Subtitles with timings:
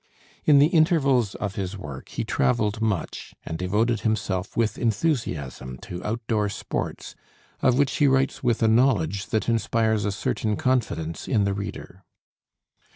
[0.45, 6.03] In the intervals of his work he traveled much, and devoted himself with enthusiasm to
[6.03, 7.13] out door sports,
[7.61, 12.03] of which he writes with a knowledge that inspires a certain confidence in the reader.